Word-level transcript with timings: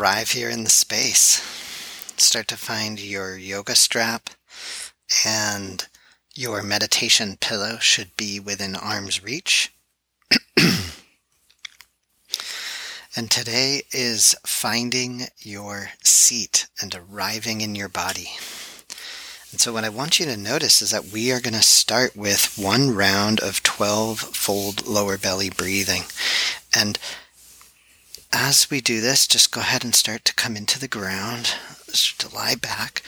arrive 0.00 0.30
here 0.30 0.48
in 0.48 0.64
the 0.64 0.70
space. 0.70 1.42
Start 2.16 2.48
to 2.48 2.56
find 2.56 2.98
your 2.98 3.36
yoga 3.36 3.74
strap 3.74 4.30
and 5.26 5.86
your 6.34 6.62
meditation 6.62 7.36
pillow 7.38 7.76
should 7.80 8.16
be 8.16 8.40
within 8.40 8.74
arm's 8.74 9.22
reach. 9.22 9.74
and 13.14 13.30
today 13.30 13.82
is 13.92 14.34
finding 14.46 15.24
your 15.40 15.90
seat 16.02 16.68
and 16.80 16.94
arriving 16.94 17.60
in 17.60 17.74
your 17.74 17.90
body. 17.90 18.30
And 19.50 19.60
so, 19.60 19.72
what 19.72 19.84
I 19.84 19.90
want 19.90 20.18
you 20.18 20.24
to 20.26 20.36
notice 20.36 20.80
is 20.80 20.92
that 20.92 21.12
we 21.12 21.30
are 21.30 21.40
going 21.40 21.54
to 21.54 21.62
start 21.62 22.16
with 22.16 22.56
one 22.56 22.94
round 22.94 23.40
of 23.40 23.62
12 23.62 24.18
fold 24.18 24.86
lower 24.86 25.18
belly 25.18 25.50
breathing. 25.50 26.04
And 26.74 26.98
as 28.32 28.70
we 28.70 28.80
do 28.80 29.00
this, 29.00 29.26
just 29.26 29.52
go 29.52 29.60
ahead 29.60 29.84
and 29.84 29.94
start 29.94 30.24
to 30.24 30.34
come 30.34 30.56
into 30.56 30.78
the 30.78 30.88
ground, 30.88 31.54
to 32.18 32.34
lie 32.34 32.54
back. 32.54 33.02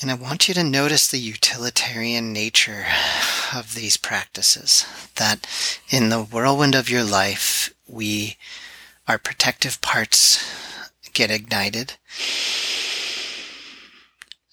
And 0.00 0.10
I 0.10 0.14
want 0.14 0.48
you 0.48 0.54
to 0.54 0.64
notice 0.64 1.08
the 1.08 1.18
utilitarian 1.18 2.32
nature 2.32 2.86
of 3.54 3.74
these 3.74 3.96
practices. 3.96 4.84
That 5.16 5.46
in 5.90 6.08
the 6.08 6.22
whirlwind 6.22 6.74
of 6.74 6.90
your 6.90 7.04
life, 7.04 7.72
we, 7.86 8.36
our 9.06 9.18
protective 9.18 9.80
parts 9.80 10.44
get 11.12 11.30
ignited. 11.30 11.94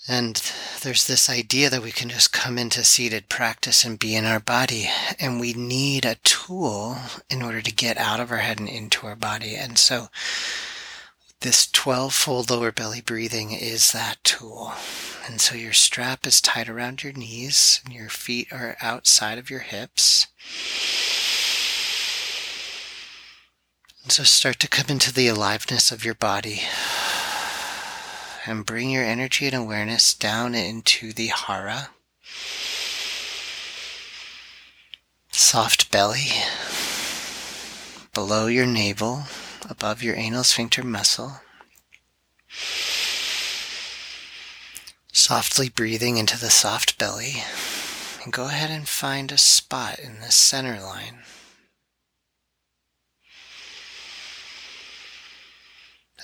And 0.09 0.41
there's 0.81 1.05
this 1.05 1.29
idea 1.29 1.69
that 1.69 1.83
we 1.83 1.91
can 1.91 2.09
just 2.09 2.33
come 2.33 2.57
into 2.57 2.83
seated 2.83 3.29
practice 3.29 3.83
and 3.83 3.99
be 3.99 4.15
in 4.15 4.25
our 4.25 4.39
body. 4.39 4.89
And 5.19 5.39
we 5.39 5.53
need 5.53 6.03
a 6.03 6.15
tool 6.23 6.97
in 7.29 7.43
order 7.43 7.61
to 7.61 7.71
get 7.71 7.95
out 7.97 8.19
of 8.19 8.31
our 8.31 8.37
head 8.37 8.59
and 8.59 8.67
into 8.67 9.05
our 9.05 9.15
body. 9.15 9.53
And 9.55 9.77
so 9.77 10.07
this 11.41 11.69
12 11.71 12.11
fold 12.11 12.49
lower 12.49 12.71
belly 12.71 13.01
breathing 13.01 13.51
is 13.51 13.91
that 13.91 14.17
tool. 14.23 14.73
And 15.27 15.39
so 15.39 15.53
your 15.53 15.73
strap 15.73 16.25
is 16.25 16.41
tied 16.41 16.69
around 16.69 17.03
your 17.03 17.13
knees 17.13 17.79
and 17.85 17.93
your 17.93 18.09
feet 18.09 18.51
are 18.51 18.77
outside 18.81 19.37
of 19.37 19.51
your 19.51 19.59
hips. 19.59 20.25
And 24.01 24.11
so 24.11 24.23
start 24.23 24.59
to 24.61 24.67
come 24.67 24.87
into 24.89 25.13
the 25.13 25.27
aliveness 25.27 25.91
of 25.91 26.03
your 26.03 26.15
body 26.15 26.63
and 28.49 28.65
bring 28.65 28.89
your 28.89 29.03
energy 29.03 29.45
and 29.45 29.55
awareness 29.55 30.13
down 30.13 30.55
into 30.55 31.13
the 31.13 31.27
hara. 31.27 31.89
Soft 35.31 35.91
belly, 35.91 36.27
below 38.13 38.47
your 38.47 38.65
navel, 38.65 39.23
above 39.69 40.01
your 40.01 40.15
anal 40.15 40.43
sphincter 40.43 40.83
muscle. 40.83 41.41
Softly 45.11 45.69
breathing 45.69 46.17
into 46.17 46.39
the 46.39 46.49
soft 46.49 46.97
belly. 46.97 47.43
And 48.23 48.33
go 48.33 48.45
ahead 48.45 48.71
and 48.71 48.87
find 48.87 49.31
a 49.31 49.37
spot 49.37 49.99
in 49.99 50.19
the 50.19 50.31
center 50.31 50.79
line 50.81 51.19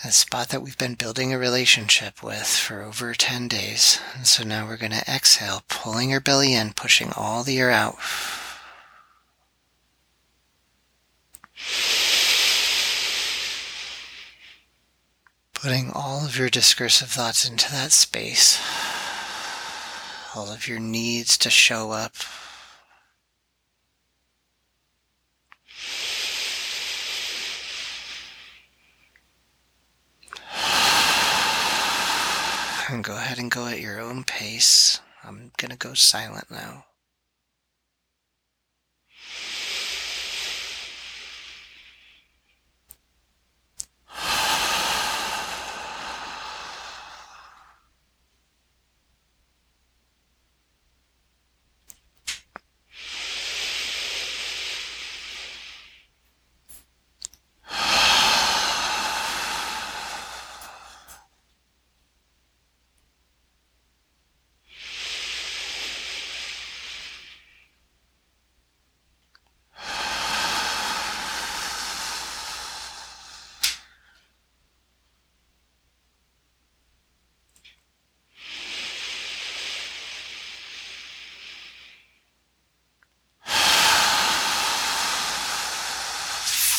a 0.06 0.12
spot 0.12 0.50
that 0.50 0.62
we've 0.62 0.78
been 0.78 0.94
building 0.94 1.34
a 1.34 1.38
relationship 1.38 2.22
with 2.22 2.46
for 2.46 2.84
over 2.84 3.14
10 3.14 3.48
days. 3.48 4.00
And 4.16 4.28
so 4.28 4.44
now 4.44 4.68
we're 4.68 4.78
going 4.78 4.92
to 4.92 5.12
exhale, 5.12 5.64
pulling 5.68 6.12
your 6.12 6.20
belly 6.20 6.54
in, 6.54 6.74
pushing 6.74 7.12
all 7.16 7.44
the 7.44 7.58
air 7.58 7.72
out. 7.72 7.96
Putting 15.54 15.92
all 15.92 16.26
of 16.26 16.38
your 16.38 16.50
discursive 16.50 17.10
thoughts 17.10 17.50
into 17.50 17.72
that 17.72 17.92
space, 17.92 18.62
all 20.36 20.52
of 20.52 20.68
your 20.68 20.80
needs 20.80 21.38
to 21.40 21.50
show 21.50 21.92
up 21.92 22.16
and 32.90 33.04
go 33.04 33.16
ahead 33.16 33.40
and 33.40 33.50
go 33.50 33.68
at 33.68 33.80
your 33.80 34.00
own 34.00 34.24
pace. 34.24 35.00
I'm 35.24 35.52
to 35.72 35.78
go 35.78 35.94
silent 35.94 36.52
now. 36.52 36.86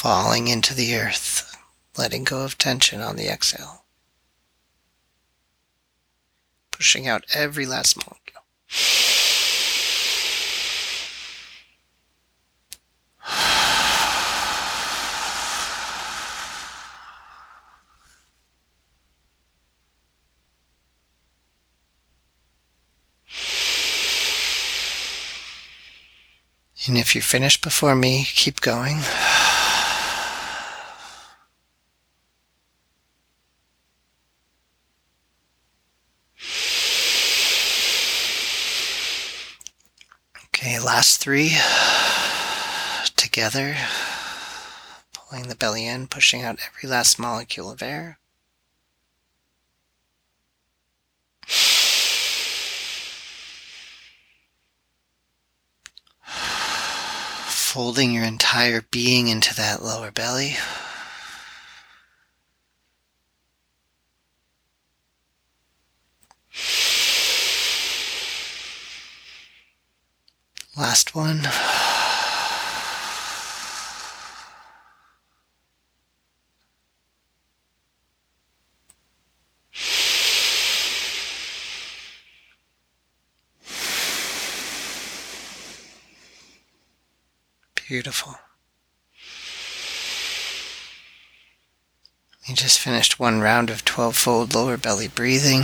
Falling 0.07 0.47
into 0.47 0.73
the 0.73 0.95
earth, 0.95 1.59
letting 1.99 2.23
go 2.23 2.45
of 2.45 2.57
tension 2.57 3.01
on 3.01 3.17
the 3.17 3.27
exhale. 3.27 3.83
Pushing 6.71 7.09
out 7.09 7.25
every 7.35 7.67
last 7.67 7.97
molecule. 7.97 8.23
And 26.87 26.97
if 26.97 27.17
you 27.17 27.21
finish 27.21 27.61
before 27.61 27.97
me, 27.97 28.25
keep 28.33 28.61
going. 28.61 29.01
Last 40.97 41.21
three 41.21 41.51
together, 43.17 43.77
pulling 45.13 45.49
the 45.49 45.55
belly 45.55 45.87
in, 45.87 46.07
pushing 46.07 46.43
out 46.43 46.59
every 46.67 46.89
last 46.89 47.19
molecule 47.19 47.71
of 47.71 47.83
air. 47.83 48.19
Folding 57.45 58.15
your 58.15 58.25
entire 58.25 58.81
being 58.81 59.29
into 59.29 59.55
that 59.55 59.83
lower 59.83 60.11
belly. 60.11 60.57
Last 70.77 71.15
one. 71.15 71.41
Beautiful. 87.89 88.35
You 92.47 92.55
just 92.55 92.79
finished 92.81 93.19
one 93.19 93.41
round 93.41 93.71
of 93.71 93.83
12 93.87 94.15
fold 94.15 94.55
lower 94.55 94.77
belly 94.77 95.09
breathing. 95.09 95.63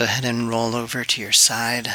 Go 0.00 0.04
ahead 0.04 0.24
and 0.24 0.48
roll 0.48 0.74
over 0.74 1.04
to 1.04 1.20
your 1.20 1.30
side, 1.30 1.86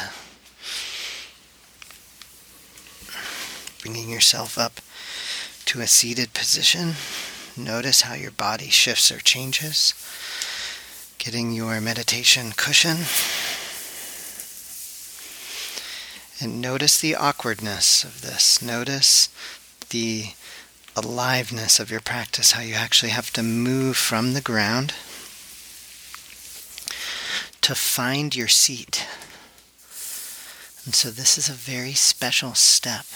bringing 3.82 4.08
yourself 4.08 4.56
up 4.56 4.74
to 5.64 5.80
a 5.80 5.88
seated 5.88 6.32
position. 6.32 6.92
Notice 7.56 8.02
how 8.02 8.14
your 8.14 8.30
body 8.30 8.68
shifts 8.68 9.10
or 9.10 9.18
changes. 9.18 9.92
Getting 11.18 11.50
your 11.50 11.80
meditation 11.80 12.52
cushion. 12.56 12.98
And 16.40 16.62
notice 16.62 17.00
the 17.00 17.16
awkwardness 17.16 18.04
of 18.04 18.22
this. 18.22 18.62
Notice 18.62 19.28
the 19.90 20.26
aliveness 20.94 21.80
of 21.80 21.90
your 21.90 21.98
practice, 21.98 22.52
how 22.52 22.62
you 22.62 22.74
actually 22.74 23.10
have 23.10 23.32
to 23.32 23.42
move 23.42 23.96
from 23.96 24.34
the 24.34 24.40
ground 24.40 24.94
to 27.66 27.74
find 27.74 28.36
your 28.36 28.46
seat. 28.46 29.04
And 30.84 30.94
so 30.94 31.10
this 31.10 31.36
is 31.36 31.48
a 31.48 31.52
very 31.52 31.94
special 31.94 32.54
step. 32.54 33.06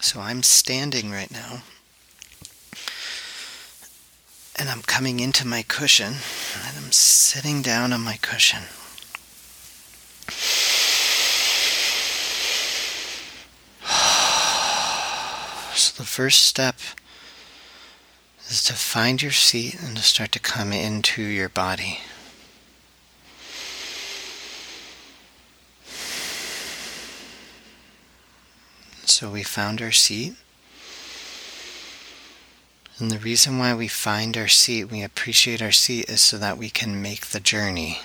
So 0.00 0.20
I'm 0.20 0.42
standing 0.42 1.10
right 1.10 1.30
now. 1.30 1.60
And 4.58 4.70
I'm 4.70 4.80
coming 4.80 5.20
into 5.20 5.46
my 5.46 5.60
cushion 5.60 6.14
and 6.66 6.78
I'm 6.78 6.92
sitting 6.92 7.60
down 7.60 7.92
on 7.92 8.00
my 8.00 8.16
cushion. 8.22 8.62
So 15.74 16.02
the 16.02 16.08
first 16.08 16.46
step 16.46 16.76
is 18.48 18.64
to 18.64 18.72
find 18.72 19.20
your 19.20 19.30
seat 19.30 19.78
and 19.78 19.94
to 19.96 20.02
start 20.02 20.32
to 20.32 20.38
come 20.38 20.72
into 20.72 21.22
your 21.22 21.50
body. 21.50 22.00
So 29.20 29.28
we 29.28 29.42
found 29.42 29.82
our 29.82 29.92
seat. 29.92 30.32
And 32.98 33.10
the 33.10 33.18
reason 33.18 33.58
why 33.58 33.74
we 33.74 33.86
find 33.86 34.34
our 34.34 34.48
seat, 34.48 34.84
we 34.84 35.02
appreciate 35.02 35.60
our 35.60 35.72
seat, 35.72 36.08
is 36.08 36.22
so 36.22 36.38
that 36.38 36.56
we 36.56 36.70
can 36.70 37.02
make 37.02 37.26
the 37.26 37.38
journey. 37.38 37.98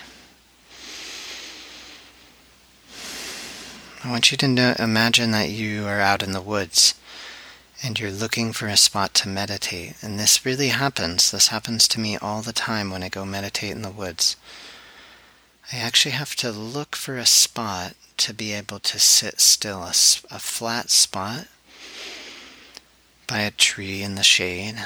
I 4.04 4.10
want 4.10 4.30
you 4.30 4.36
to 4.36 4.46
know, 4.46 4.74
imagine 4.78 5.30
that 5.30 5.48
you 5.48 5.86
are 5.86 6.02
out 6.02 6.22
in 6.22 6.32
the 6.32 6.42
woods 6.42 6.94
and 7.82 7.98
you're 7.98 8.10
looking 8.10 8.52
for 8.52 8.66
a 8.66 8.76
spot 8.76 9.14
to 9.14 9.28
meditate. 9.30 9.94
And 10.02 10.18
this 10.18 10.44
really 10.44 10.68
happens. 10.68 11.30
This 11.30 11.48
happens 11.48 11.88
to 11.88 11.98
me 11.98 12.18
all 12.18 12.42
the 12.42 12.52
time 12.52 12.90
when 12.90 13.02
I 13.02 13.08
go 13.08 13.24
meditate 13.24 13.70
in 13.70 13.80
the 13.80 13.90
woods. 13.90 14.36
I 15.72 15.78
actually 15.78 16.12
have 16.12 16.36
to 16.36 16.52
look 16.52 16.94
for 16.94 17.16
a 17.16 17.26
spot 17.26 17.94
to 18.18 18.32
be 18.32 18.52
able 18.52 18.78
to 18.78 18.98
sit 18.98 19.40
still, 19.40 19.82
a, 19.82 19.90
a 19.90 20.38
flat 20.38 20.90
spot 20.90 21.48
by 23.26 23.40
a 23.40 23.50
tree 23.50 24.02
in 24.02 24.14
the 24.14 24.22
shade. 24.22 24.76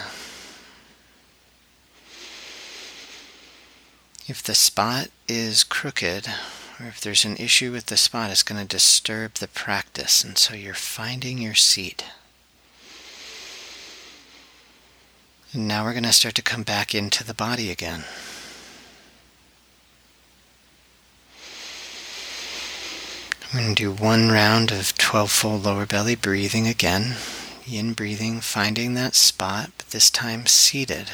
If 4.27 4.43
the 4.43 4.55
spot 4.55 5.09
is 5.29 5.65
crooked, 5.65 6.27
or 6.79 6.87
if 6.87 7.01
there's 7.01 7.27
an 7.27 7.37
issue 7.37 7.73
with 7.73 7.87
the 7.87 7.97
spot, 7.99 8.31
it's 8.31 8.43
going 8.43 8.61
to 8.61 8.67
disturb 8.67 9.35
the 9.35 9.49
practice, 9.49 10.25
and 10.25 10.39
so 10.39 10.55
you're 10.55 10.73
finding 10.73 11.39
your 11.39 11.55
seat. 11.55 12.05
And 15.53 15.69
now 15.69 15.85
we're 15.85 15.93
going 15.93 16.05
to 16.05 16.13
start 16.13 16.37
to 16.37 16.43
come 16.43 16.63
back 16.63 16.95
into 16.95 17.23
the 17.23 17.35
body 17.35 17.71
again. 17.71 18.05
I'm 23.53 23.59
going 23.59 23.75
to 23.75 23.83
do 23.83 23.91
one 23.91 24.31
round 24.31 24.71
of 24.71 24.97
12 24.97 25.29
fold 25.29 25.65
lower 25.65 25.85
belly 25.85 26.15
breathing 26.15 26.69
again. 26.69 27.17
In 27.69 27.95
breathing, 27.95 28.41
finding 28.41 28.95
that 28.95 29.17
spot, 29.17 29.73
but 29.77 29.89
this 29.89 30.09
time 30.09 30.47
seated. 30.47 31.11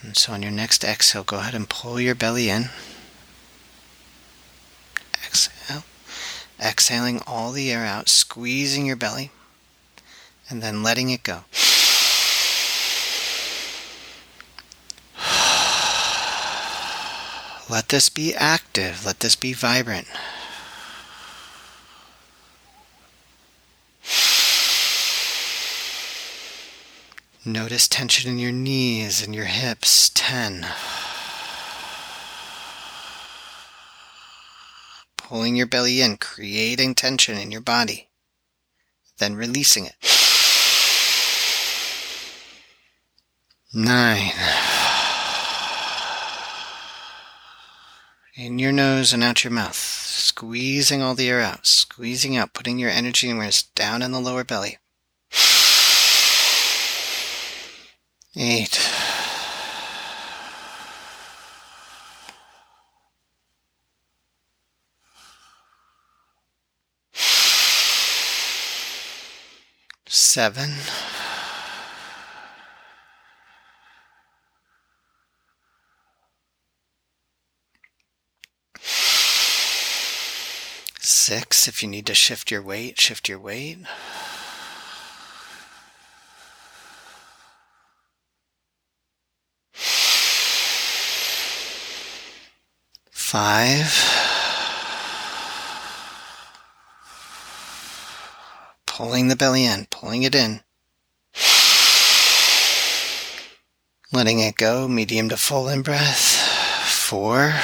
And 0.00 0.16
so 0.16 0.32
on 0.32 0.42
your 0.42 0.52
next 0.52 0.84
exhale, 0.84 1.24
go 1.24 1.38
ahead 1.38 1.56
and 1.56 1.68
pull 1.68 2.00
your 2.00 2.14
belly 2.14 2.48
in. 2.48 2.66
Exhale. 5.26 5.82
Exhaling 6.60 7.20
all 7.26 7.50
the 7.50 7.72
air 7.72 7.84
out, 7.84 8.08
squeezing 8.08 8.86
your 8.86 8.94
belly, 8.94 9.32
and 10.48 10.62
then 10.62 10.84
letting 10.84 11.10
it 11.10 11.24
go. 11.24 11.40
Let 17.68 17.88
this 17.88 18.08
be 18.08 18.36
active. 18.36 19.04
Let 19.04 19.18
this 19.18 19.34
be 19.34 19.52
vibrant. 19.52 20.06
Notice 27.44 27.88
tension 27.88 28.30
in 28.30 28.38
your 28.38 28.52
knees 28.52 29.20
and 29.20 29.34
your 29.34 29.46
hips. 29.46 30.12
10. 30.14 30.64
Pulling 35.16 35.56
your 35.56 35.66
belly 35.66 36.00
in, 36.00 36.18
creating 36.18 36.94
tension 36.94 37.36
in 37.36 37.50
your 37.50 37.60
body, 37.60 38.10
then 39.18 39.34
releasing 39.34 39.86
it. 39.86 39.96
9. 43.74 44.32
In 48.36 48.60
your 48.60 48.70
nose 48.70 49.12
and 49.12 49.24
out 49.24 49.42
your 49.42 49.50
mouth, 49.50 49.74
squeezing 49.74 51.02
all 51.02 51.16
the 51.16 51.28
air 51.28 51.40
out, 51.40 51.66
squeezing 51.66 52.36
out, 52.36 52.54
putting 52.54 52.78
your 52.78 52.90
energy 52.90 53.32
where 53.34 53.48
it's 53.48 53.64
down 53.64 54.00
in 54.00 54.12
the 54.12 54.20
lower 54.20 54.44
belly. 54.44 54.78
Eight. 58.34 58.80
Seven. 70.06 70.70
Six. 81.00 81.68
If 81.68 81.82
you 81.82 81.88
need 81.90 82.06
to 82.06 82.14
shift 82.14 82.50
your 82.50 82.62
weight, 82.62 82.98
shift 82.98 83.28
your 83.28 83.38
weight. 83.38 83.78
Five. 93.32 93.88
Pulling 98.84 99.28
the 99.28 99.36
belly 99.36 99.64
in, 99.64 99.86
pulling 99.86 100.22
it 100.22 100.34
in. 100.34 100.60
Letting 104.12 104.40
it 104.40 104.56
go, 104.56 104.86
medium 104.86 105.30
to 105.30 105.38
full 105.38 105.70
in 105.70 105.80
breath. 105.80 106.36
Four. 106.86 107.54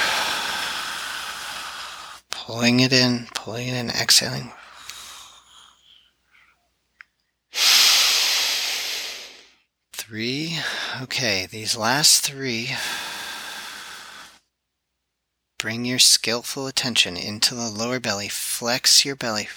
Pulling 2.30 2.80
it 2.80 2.94
in, 2.94 3.26
pulling 3.34 3.68
it 3.68 3.74
in, 3.74 3.90
exhaling. 3.90 4.52
Three. 9.92 10.60
Okay, 11.02 11.44
these 11.44 11.76
last 11.76 12.24
three 12.24 12.70
Bring 15.58 15.84
your 15.84 15.98
skillful 15.98 16.68
attention 16.68 17.16
into 17.16 17.56
the 17.56 17.68
lower 17.68 17.98
belly. 17.98 18.28
Flex 18.28 19.04
your 19.04 19.16
belly. 19.16 19.48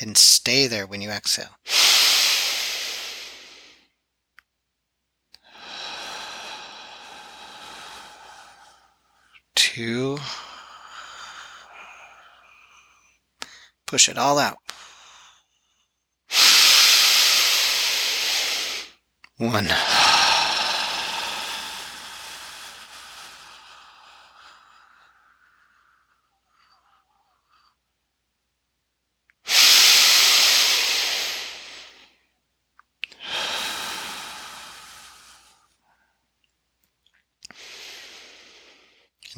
And 0.00 0.16
stay 0.16 0.66
there 0.66 0.86
when 0.86 1.02
you 1.02 1.10
exhale. 1.10 1.58
Two. 9.54 10.18
Push 13.86 14.08
it 14.08 14.16
all 14.16 14.38
out. 14.38 14.56
One. 19.36 19.68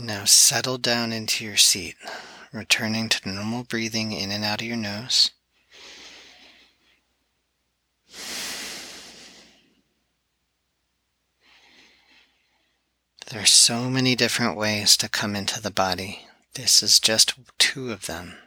Now 0.03 0.25
settle 0.25 0.79
down 0.79 1.13
into 1.13 1.45
your 1.45 1.59
seat, 1.59 1.95
returning 2.55 3.11
to 3.11 3.29
normal 3.29 3.65
breathing 3.65 4.13
in 4.13 4.33
and 4.33 4.43
out 4.43 4.63
of 4.63 4.67
your 4.67 4.79
nose. 4.79 5.31
There 13.29 13.43
are 13.43 13.47
so 13.47 13.91
many 13.91 14.17
different 14.17 14.57
ways 14.57 14.97
to 14.97 15.09
come 15.11 15.37
into 15.37 15.61
the 15.61 15.71
body. 15.71 16.27
This 16.55 16.83
is 16.83 16.99
just 16.99 17.35
two 17.59 17.93
of 17.93 18.07
them. 18.07 18.39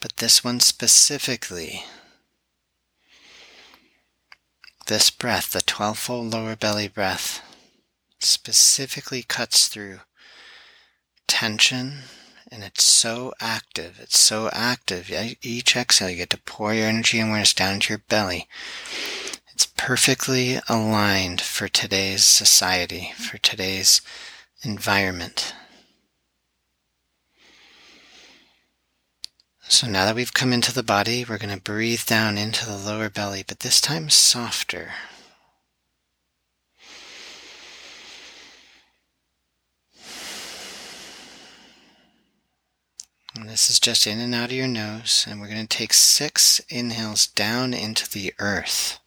But 0.00 0.16
this 0.16 0.42
one 0.42 0.60
specifically, 0.60 1.84
this 4.86 5.10
breath, 5.10 5.52
the 5.52 5.60
12 5.60 5.98
fold 5.98 6.32
lower 6.32 6.56
belly 6.56 6.88
breath, 6.88 7.42
specifically 8.22 9.22
cuts 9.22 9.68
through 9.68 10.00
tension 11.26 12.00
and 12.50 12.64
it's 12.64 12.82
so 12.82 13.32
active. 13.40 14.00
It's 14.02 14.18
so 14.18 14.50
active. 14.52 15.10
Each 15.42 15.76
exhale, 15.76 16.10
you 16.10 16.16
get 16.16 16.30
to 16.30 16.38
pour 16.38 16.74
your 16.74 16.86
energy 16.86 17.20
and 17.20 17.28
awareness 17.28 17.54
down 17.54 17.74
into 17.74 17.92
your 17.92 18.02
belly. 18.08 18.48
It's 19.52 19.66
perfectly 19.66 20.58
aligned 20.68 21.40
for 21.40 21.68
today's 21.68 22.24
society, 22.24 23.12
for 23.16 23.38
today's 23.38 24.00
environment. 24.62 25.54
So 29.68 29.86
now 29.86 30.04
that 30.06 30.16
we've 30.16 30.34
come 30.34 30.52
into 30.52 30.74
the 30.74 30.82
body, 30.82 31.24
we're 31.24 31.38
going 31.38 31.54
to 31.54 31.62
breathe 31.62 32.04
down 32.04 32.36
into 32.36 32.66
the 32.66 32.76
lower 32.76 33.08
belly, 33.08 33.44
but 33.46 33.60
this 33.60 33.80
time 33.80 34.10
softer. 34.10 34.90
And 43.34 43.48
this 43.48 43.70
is 43.70 43.78
just 43.78 44.06
in 44.06 44.18
and 44.18 44.34
out 44.34 44.50
of 44.50 44.56
your 44.56 44.66
nose, 44.66 45.24
and 45.28 45.40
we're 45.40 45.48
going 45.48 45.66
to 45.66 45.76
take 45.76 45.92
six 45.92 46.60
inhales 46.68 47.26
down 47.28 47.72
into 47.72 48.10
the 48.10 48.34
earth. 48.38 48.98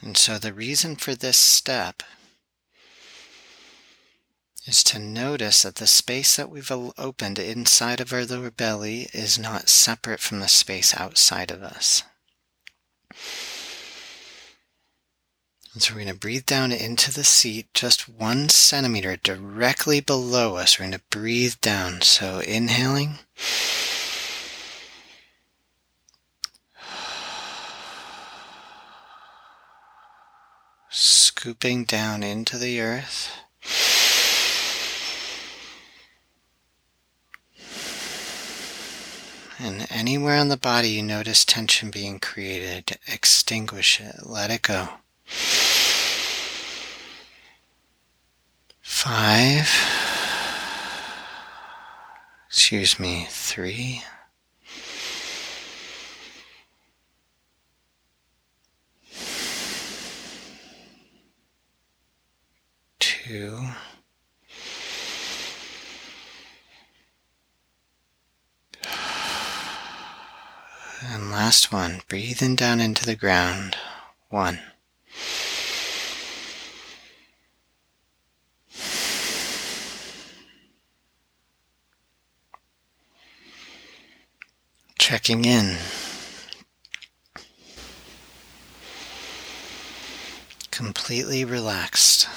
And 0.00 0.16
so 0.16 0.38
the 0.38 0.52
reason 0.52 0.96
for 0.96 1.14
this 1.14 1.36
step 1.36 2.02
is 4.66 4.82
to 4.84 4.98
notice 4.98 5.62
that 5.62 5.76
the 5.76 5.86
space 5.86 6.36
that 6.36 6.50
we've 6.50 6.72
opened 6.72 7.38
inside 7.38 8.00
of 8.00 8.12
our 8.12 8.24
lower 8.24 8.50
belly 8.50 9.08
is 9.12 9.38
not 9.38 9.68
separate 9.68 10.20
from 10.20 10.40
the 10.40 10.48
space 10.48 10.94
outside 10.98 11.50
of 11.50 11.62
us. 11.62 12.02
So 15.78 15.94
we're 15.94 16.02
going 16.02 16.12
to 16.12 16.20
breathe 16.20 16.44
down 16.44 16.70
into 16.70 17.10
the 17.10 17.24
seat 17.24 17.72
just 17.72 18.06
one 18.06 18.50
centimeter 18.50 19.16
directly 19.16 20.00
below 20.00 20.56
us. 20.56 20.78
We're 20.78 20.84
going 20.84 20.98
to 20.98 21.00
breathe 21.08 21.54
down. 21.62 22.02
So 22.02 22.40
inhaling. 22.40 23.20
Scooping 30.90 31.84
down 31.84 32.22
into 32.22 32.58
the 32.58 32.78
earth. 32.82 33.30
And 39.58 39.86
anywhere 39.88 40.36
on 40.36 40.48
the 40.48 40.58
body 40.58 40.90
you 40.90 41.02
notice 41.02 41.46
tension 41.46 41.90
being 41.90 42.18
created, 42.18 42.98
extinguish 43.06 44.00
it, 44.02 44.26
let 44.26 44.50
it 44.50 44.60
go. 44.60 44.88
Five. 48.82 49.68
Excuse 52.48 53.00
me, 53.00 53.26
three. 53.28 54.02
Two. 63.00 63.58
And 71.04 71.30
last 71.30 71.72
one, 71.72 72.02
breathing 72.08 72.54
down 72.54 72.80
into 72.80 73.04
the 73.04 73.16
ground. 73.16 73.76
One. 74.28 74.60
Checking 85.02 85.44
in. 85.44 85.78
Completely 90.70 91.44
relaxed. 91.44 92.28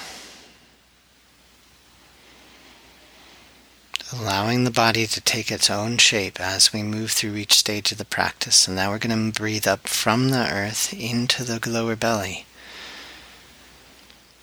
allowing 4.12 4.64
the 4.64 4.70
body 4.72 5.06
to 5.06 5.20
take 5.20 5.52
its 5.52 5.70
own 5.70 5.96
shape 5.98 6.40
as 6.40 6.72
we 6.72 6.82
move 6.82 7.12
through 7.12 7.36
each 7.36 7.54
stage 7.54 7.92
of 7.92 7.98
the 7.98 8.04
practice. 8.04 8.66
And 8.66 8.76
now 8.76 8.90
we're 8.90 8.98
going 8.98 9.32
to 9.32 9.40
breathe 9.40 9.68
up 9.68 9.86
from 9.86 10.30
the 10.30 10.50
earth 10.52 10.92
into 10.92 11.44
the 11.44 11.60
lower 11.70 11.94
belly. 11.94 12.46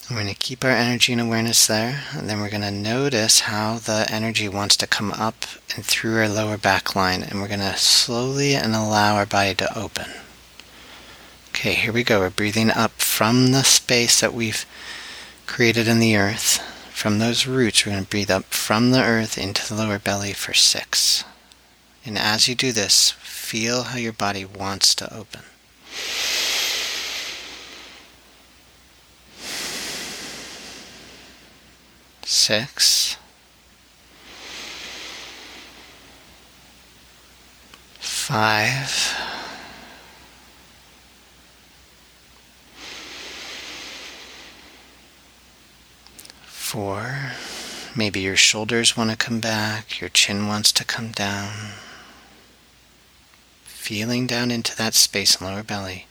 We're 0.09 0.17
going 0.17 0.27
to 0.27 0.35
keep 0.35 0.63
our 0.63 0.71
energy 0.71 1.13
and 1.13 1.21
awareness 1.21 1.65
there, 1.67 2.03
and 2.13 2.29
then 2.29 2.39
we're 2.41 2.49
going 2.49 2.61
to 2.61 2.71
notice 2.71 3.41
how 3.41 3.77
the 3.77 4.05
energy 4.09 4.49
wants 4.49 4.75
to 4.77 4.87
come 4.87 5.11
up 5.11 5.45
and 5.75 5.85
through 5.85 6.17
our 6.17 6.29
lower 6.29 6.57
back 6.57 6.95
line, 6.95 7.23
and 7.23 7.41
we're 7.41 7.47
going 7.47 7.59
to 7.61 7.77
slowly 7.77 8.53
and 8.53 8.75
allow 8.75 9.15
our 9.15 9.25
body 9.25 9.55
to 9.55 9.77
open. 9.77 10.11
Okay, 11.49 11.73
here 11.73 11.93
we 11.93 12.03
go. 12.03 12.19
We're 12.19 12.29
breathing 12.29 12.69
up 12.69 12.91
from 12.93 13.51
the 13.51 13.63
space 13.63 14.19
that 14.19 14.33
we've 14.33 14.65
created 15.45 15.87
in 15.87 15.99
the 15.99 16.17
earth 16.17 16.61
from 17.03 17.19
those 17.19 17.45
roots, 17.45 17.85
we're 17.85 17.91
going 17.91 18.05
to 18.05 18.09
breathe 18.09 18.31
up 18.31 18.45
from 18.45 18.91
the 18.91 19.03
earth 19.03 19.37
into 19.37 19.67
the 19.67 19.75
lower 19.75 19.99
belly 19.99 20.31
for 20.31 20.53
six. 20.53 21.25
And 22.05 22.17
as 22.17 22.47
you 22.47 22.55
do 22.55 22.71
this, 22.71 23.11
feel 23.11 23.83
how 23.83 23.97
your 23.97 24.13
body 24.13 24.45
wants 24.45 24.95
to 24.95 25.13
open. 25.13 25.41
Six. 32.25 33.17
Five. 37.99 39.13
four. 46.73 47.33
Maybe 47.95 48.21
your 48.21 48.35
shoulders 48.35 48.97
want 48.97 49.11
to 49.11 49.15
come 49.15 49.39
back, 49.39 50.01
your 50.01 50.09
chin 50.09 50.47
wants 50.47 50.71
to 50.71 50.83
come 50.83 51.11
down. 51.11 51.73
Feeling 53.63 54.25
down 54.25 54.49
into 54.49 54.75
that 54.77 54.95
space 54.95 55.39
in 55.39 55.45
lower 55.45 55.61
belly. 55.61 56.07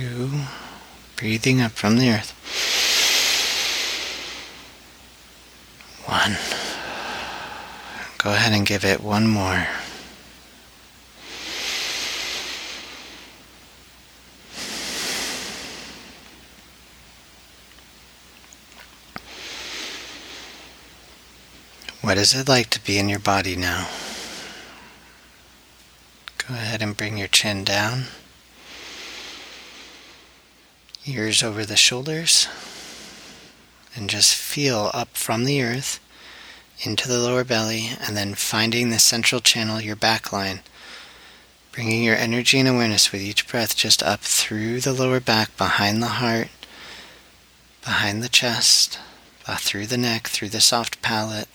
Two, 0.00 0.30
breathing 1.16 1.60
up 1.60 1.72
from 1.72 1.98
the 1.98 2.08
earth. 2.08 2.32
One. 6.06 6.38
Go 8.16 8.30
ahead 8.32 8.54
and 8.54 8.66
give 8.66 8.82
it 8.82 9.02
one 9.02 9.26
more. 9.26 9.66
What 22.00 22.16
is 22.16 22.34
it 22.34 22.48
like 22.48 22.70
to 22.70 22.82
be 22.82 22.98
in 22.98 23.10
your 23.10 23.18
body 23.18 23.54
now? 23.54 23.86
Go 26.38 26.54
ahead 26.54 26.80
and 26.80 26.96
bring 26.96 27.18
your 27.18 27.28
chin 27.28 27.64
down, 27.64 28.04
ears 31.06 31.42
over 31.42 31.64
the 31.64 31.76
shoulders, 31.76 32.48
and 33.94 34.10
just 34.10 34.34
feel 34.34 34.90
up 34.94 35.16
from 35.16 35.44
the 35.44 35.62
earth 35.62 36.00
into 36.82 37.08
the 37.08 37.18
lower 37.18 37.44
belly, 37.44 37.90
and 38.00 38.16
then 38.16 38.34
finding 38.34 38.90
the 38.90 38.98
central 38.98 39.40
channel, 39.40 39.80
your 39.80 39.96
back 39.96 40.32
line. 40.32 40.60
Bringing 41.72 42.02
your 42.02 42.16
energy 42.16 42.58
and 42.58 42.68
awareness 42.68 43.12
with 43.12 43.22
each 43.22 43.46
breath 43.46 43.76
just 43.76 44.02
up 44.02 44.20
through 44.20 44.80
the 44.80 44.92
lower 44.92 45.20
back, 45.20 45.56
behind 45.56 46.02
the 46.02 46.08
heart, 46.08 46.48
behind 47.82 48.22
the 48.22 48.28
chest, 48.28 48.98
uh, 49.46 49.56
through 49.56 49.86
the 49.86 49.98
neck, 49.98 50.28
through 50.28 50.48
the 50.48 50.60
soft 50.60 51.00
palate, 51.02 51.48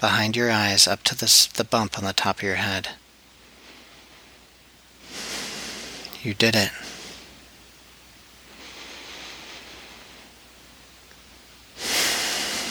behind 0.00 0.36
your 0.36 0.50
eyes 0.50 0.86
up 0.86 1.02
to 1.04 1.16
this, 1.16 1.46
the 1.46 1.64
bump 1.64 1.98
on 1.98 2.04
the 2.04 2.12
top 2.12 2.38
of 2.38 2.42
your 2.42 2.56
head. 2.56 2.90
You 6.22 6.34
did 6.34 6.56
it. 6.56 6.70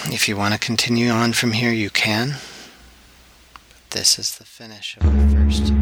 If 0.10 0.30
you 0.30 0.38
want 0.38 0.54
to 0.54 0.60
continue 0.60 1.10
on 1.10 1.34
from 1.34 1.52
here, 1.52 1.72
you 1.72 1.90
can. 1.90 2.36
This 3.90 4.18
is 4.18 4.38
the 4.38 4.46
finish 4.46 4.98
of 4.98 5.04
the 5.04 5.36
first. 5.36 5.77